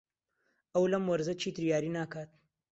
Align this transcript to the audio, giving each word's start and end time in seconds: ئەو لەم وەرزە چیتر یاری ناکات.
ئەو 0.73 0.83
لەم 0.91 1.03
وەرزە 1.09 1.33
چیتر 1.41 1.63
یاری 1.71 1.95
ناکات. 1.97 2.29